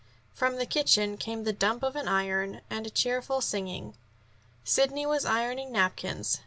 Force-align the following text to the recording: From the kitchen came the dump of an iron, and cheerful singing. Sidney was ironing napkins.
From 0.33 0.55
the 0.57 0.65
kitchen 0.65 1.15
came 1.15 1.43
the 1.43 1.53
dump 1.53 1.83
of 1.83 1.95
an 1.95 2.07
iron, 2.07 2.61
and 2.71 2.91
cheerful 2.95 3.39
singing. 3.39 3.93
Sidney 4.63 5.05
was 5.05 5.25
ironing 5.25 5.71
napkins. 5.71 6.39